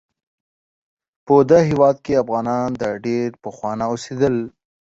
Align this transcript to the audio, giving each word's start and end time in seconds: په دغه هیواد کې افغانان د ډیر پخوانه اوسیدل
په 1.25 1.35
دغه 1.49 1.61
هیواد 1.69 1.97
کې 2.05 2.21
افغانان 2.23 2.67
د 2.81 2.83
ډیر 3.05 3.27
پخوانه 3.43 3.85
اوسیدل 3.91 4.35